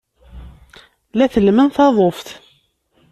La 1.17 1.25
tellmen 1.33 1.67
taḍuft. 1.75 2.27